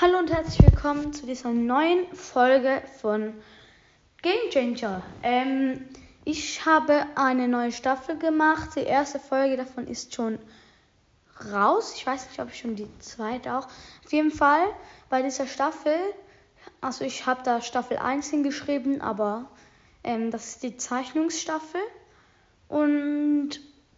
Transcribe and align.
Hallo 0.00 0.18
und 0.18 0.32
herzlich 0.32 0.62
willkommen 0.62 1.12
zu 1.12 1.26
dieser 1.26 1.50
neuen 1.50 2.06
Folge 2.14 2.80
von 3.02 3.34
Game 4.22 4.48
Changer. 4.48 5.02
Ähm, 5.22 5.90
ich 6.24 6.64
habe 6.64 7.04
eine 7.16 7.48
neue 7.48 7.70
Staffel 7.70 8.16
gemacht. 8.16 8.76
Die 8.76 8.84
erste 8.84 9.18
Folge 9.18 9.58
davon 9.58 9.86
ist 9.86 10.14
schon 10.14 10.38
raus. 11.52 11.92
Ich 11.94 12.06
weiß 12.06 12.28
nicht, 12.28 12.40
ob 12.40 12.48
ich 12.48 12.60
schon 12.60 12.76
die 12.76 12.88
zweite 13.00 13.52
auch. 13.52 13.66
Auf 13.66 14.10
jeden 14.10 14.30
Fall 14.30 14.64
bei 15.10 15.20
dieser 15.20 15.46
Staffel, 15.46 15.98
also 16.80 17.04
ich 17.04 17.26
habe 17.26 17.42
da 17.42 17.60
Staffel 17.60 17.98
1 17.98 18.30
hingeschrieben, 18.30 19.02
aber 19.02 19.50
ähm, 20.02 20.30
das 20.30 20.46
ist 20.46 20.62
die 20.62 20.78
Zeichnungsstaffel. 20.78 21.82
Und 22.68 23.50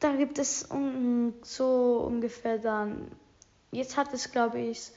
da 0.00 0.16
gibt 0.16 0.40
es 0.40 0.64
um, 0.64 1.34
so 1.42 2.02
ungefähr 2.04 2.58
dann, 2.58 3.12
jetzt 3.70 3.96
hat 3.96 4.12
es 4.12 4.32
glaube 4.32 4.58
ich 4.58 4.90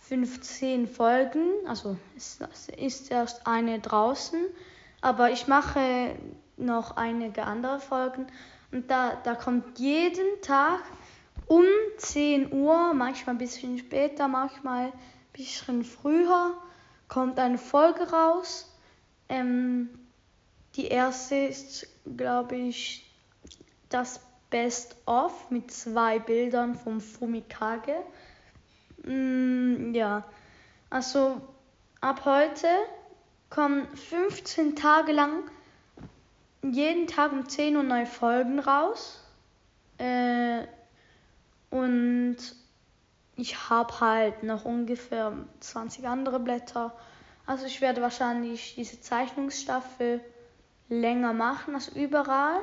15 0.00 0.88
Folgen, 0.88 1.52
also 1.66 1.96
es 2.16 2.40
ist 2.76 3.10
erst 3.10 3.46
eine 3.46 3.78
draußen, 3.78 4.40
aber 5.00 5.30
ich 5.30 5.46
mache 5.46 6.16
noch 6.56 6.96
einige 6.96 7.44
andere 7.44 7.80
Folgen 7.80 8.26
und 8.72 8.90
da, 8.90 9.16
da 9.22 9.34
kommt 9.34 9.78
jeden 9.78 10.40
Tag 10.42 10.80
um 11.46 11.64
10 11.96 12.52
Uhr, 12.52 12.94
manchmal 12.94 13.34
ein 13.34 13.38
bisschen 13.38 13.78
später, 13.78 14.28
manchmal 14.28 14.86
ein 14.86 14.92
bisschen 15.32 15.84
früher, 15.84 16.56
kommt 17.08 17.38
eine 17.38 17.58
Folge 17.58 18.08
raus. 18.10 18.72
Ähm, 19.28 19.90
die 20.76 20.86
erste 20.86 21.34
ist, 21.34 21.88
glaube 22.16 22.56
ich, 22.56 23.10
das 23.88 24.20
Best 24.50 24.96
of 25.06 25.50
mit 25.50 25.70
zwei 25.72 26.18
Bildern 26.18 26.76
vom 26.76 27.00
Fumikage. 27.00 27.96
Mm, 29.04 29.94
ja, 29.94 30.24
also 30.90 31.40
ab 32.00 32.24
heute 32.24 32.68
kommen 33.48 33.86
15 33.96 34.76
Tage 34.76 35.12
lang 35.12 35.42
jeden 36.62 37.06
Tag 37.06 37.32
um 37.32 37.48
10 37.48 37.76
Uhr 37.76 37.82
neue 37.82 38.06
Folgen 38.06 38.58
raus. 38.58 39.22
Äh, 39.98 40.66
und 41.70 42.36
ich 43.36 43.70
habe 43.70 44.00
halt 44.00 44.42
noch 44.42 44.64
ungefähr 44.64 45.32
20 45.60 46.06
andere 46.06 46.40
Blätter. 46.40 46.92
Also 47.46 47.66
ich 47.66 47.80
werde 47.80 48.02
wahrscheinlich 48.02 48.74
diese 48.74 49.00
Zeichnungsstaffel 49.00 50.20
länger 50.88 51.32
machen. 51.32 51.74
Also 51.74 51.98
überall, 51.98 52.60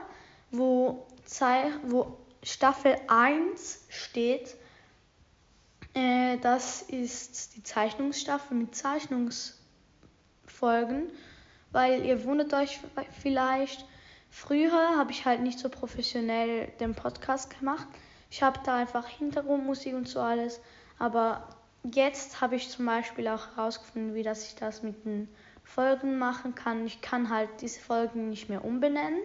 wo, 0.51 1.07
Zei 1.25 1.71
wo 1.83 2.17
Staffel 2.43 2.95
1 3.07 3.85
steht, 3.89 4.55
äh, 5.97 6.37
das 6.37 6.83
ist 6.83 7.55
die 7.55 7.63
Zeichnungsstaffel 7.63 8.55
mit 8.55 8.75
Zeichnungsfolgen, 8.75 11.09
weil 11.71 12.05
ihr 12.05 12.23
wundert 12.23 12.53
euch 12.53 12.79
vielleicht, 13.19 13.83
früher 14.29 14.97
habe 14.97 15.11
ich 15.11 15.25
halt 15.25 15.41
nicht 15.41 15.57
so 15.57 15.69
professionell 15.69 16.67
den 16.79 16.93
Podcast 16.93 17.57
gemacht. 17.57 17.87
Ich 18.29 18.43
habe 18.43 18.59
da 18.63 18.75
einfach 18.75 19.07
Hintergrundmusik 19.07 19.95
und 19.95 20.07
so 20.07 20.19
alles, 20.19 20.61
aber 20.99 21.47
jetzt 21.83 22.41
habe 22.41 22.57
ich 22.57 22.69
zum 22.69 22.85
Beispiel 22.85 23.27
auch 23.27 23.55
herausgefunden, 23.55 24.13
wie 24.13 24.23
dass 24.23 24.47
ich 24.47 24.55
das 24.55 24.83
mit 24.83 25.03
den 25.03 25.27
Folgen 25.63 26.19
machen 26.19 26.53
kann. 26.53 26.85
Ich 26.85 27.01
kann 27.01 27.29
halt 27.29 27.49
diese 27.61 27.79
Folgen 27.79 28.29
nicht 28.29 28.49
mehr 28.49 28.63
umbenennen. 28.63 29.21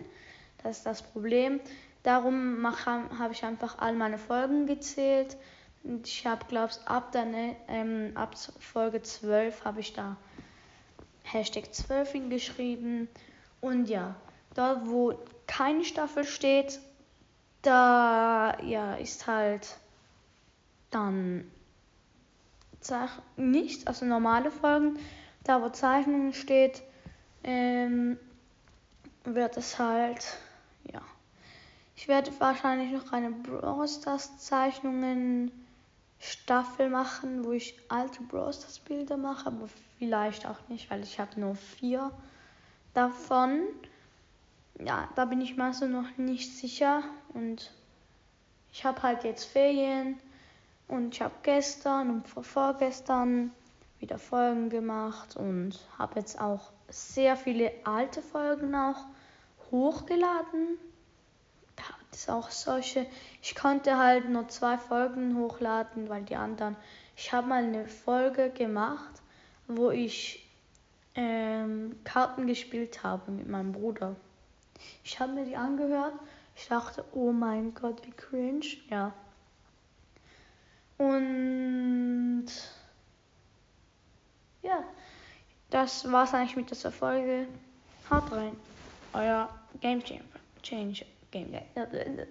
Das 0.63 0.79
ist 0.79 0.87
das 0.87 1.03
Problem. 1.03 1.61
Darum 2.03 2.67
habe 2.87 3.33
ich 3.33 3.45
einfach 3.45 3.79
all 3.79 3.95
meine 3.95 4.19
Folgen 4.19 4.67
gezählt 4.67 5.37
und 5.85 6.07
ich 6.07 6.27
habe, 6.27 6.45
glaube 6.47 6.73
ich, 6.73 6.89
ab, 6.89 7.15
ähm, 7.15 8.13
ab 8.15 8.37
Folge 8.61 9.03
12 9.03 9.65
habe 9.65 9.81
ich 9.81 9.93
da 9.93 10.17
Hashtag 11.25 11.75
12 11.75 12.13
hingeschrieben. 12.13 13.09
Und 13.61 13.89
ja, 13.89 14.15
dort, 14.55 14.87
wo 14.89 15.15
keine 15.47 15.85
Staffel 15.85 16.25
steht, 16.25 16.81
da 17.63 18.59
ja, 18.63 18.95
ist 18.95 19.27
halt 19.27 19.77
dann 20.91 21.51
nichts, 23.37 23.87
also 23.87 24.05
normale 24.05 24.51
Folgen. 24.51 24.99
Da, 25.45 25.63
wo 25.63 25.69
Zeichnungen 25.69 26.33
steht, 26.33 26.83
ähm, 27.43 28.19
wird 29.25 29.57
es 29.57 29.79
halt, 29.79 30.39
ja. 30.93 31.01
Ich 31.97 32.09
werde 32.09 32.31
wahrscheinlich 32.39 32.93
noch 32.93 33.13
eine 33.13 33.31
Brawl 33.31 33.89
Stars 33.89 34.39
Zeichnungen 34.39 35.51
Staffel 36.23 36.89
machen, 36.89 37.45
wo 37.45 37.51
ich 37.51 37.77
alte 37.89 38.23
Bros. 38.23 38.79
Bilder 38.87 39.17
mache, 39.17 39.47
aber 39.49 39.69
vielleicht 39.99 40.47
auch 40.47 40.69
nicht, 40.69 40.89
weil 40.89 41.03
ich 41.03 41.19
habe 41.19 41.41
nur 41.41 41.57
vier 41.57 42.13
davon. 42.95 43.63
Ja, 44.79 45.09
da 45.17 45.25
bin 45.25 45.41
ich 45.41 45.57
mir 45.57 45.75
so 45.75 45.87
noch 45.87 46.17
nicht 46.17 46.57
sicher 46.57 47.03
und 47.35 47.73
ich 48.73 48.85
habe 48.85 49.03
halt 49.03 49.25
jetzt 49.25 49.47
Ferien 49.47 50.17
und 50.87 51.15
ich 51.15 51.23
habe 51.23 51.35
gestern 51.43 52.11
und 52.11 52.29
vorgestern 52.29 53.51
wieder 53.99 54.19
Folgen 54.19 54.71
gemacht 54.71 55.37
und 55.37 55.77
habe 55.99 56.21
jetzt 56.21 56.41
auch 56.41 56.71
sehr 56.89 57.37
viele 57.37 57.73
alte 57.83 58.23
Folgen 58.23 58.75
auch 58.77 59.07
hochgeladen 59.73 60.79
ist 62.13 62.31
auch 62.31 62.51
solche. 62.51 63.07
Ich 63.41 63.55
konnte 63.55 63.97
halt 63.97 64.29
nur 64.29 64.49
zwei 64.49 64.79
Folgen 64.79 65.37
hochladen, 65.37 66.09
weil 66.09 66.23
die 66.23 66.37
anderen. 66.37 66.77
Ich 67.17 67.33
habe 67.33 67.49
mal 67.49 67.65
eine 67.65 67.87
Folge 67.87 68.51
gemacht, 68.51 69.23
wo 69.67 69.91
ich 69.91 70.47
ähm, 71.15 71.97
Karten 72.05 72.47
gespielt 72.47 73.03
habe 73.03 73.31
mit 73.33 73.49
meinem 73.49 73.73
Bruder. 73.73 74.17
Ich 75.05 75.19
habe 75.21 75.33
mir 75.33 75.45
die 75.45 75.57
angehört. 75.57 76.15
Ich 76.55 76.69
dachte, 76.69 77.05
oh 77.13 77.33
mein 77.33 77.75
Gott, 77.75 78.07
wie 78.07 78.11
cringe. 78.11 78.67
Ja. 78.91 79.13
Und 80.99 82.47
ja, 84.63 84.85
das 85.71 86.11
war's 86.11 86.35
eigentlich 86.35 86.57
mit 86.57 86.71
dieser 86.71 86.93
Folge. 86.93 87.47
Haut 88.11 88.31
rein. 88.31 88.57
Euer 89.15 89.49
Game 89.81 90.03
Changer. 90.63 91.07
Game 91.33 91.51
Game. 91.51 92.29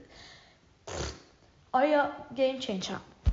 Euer 1.74 2.12
Game 2.36 2.62
Changer. 2.62 3.00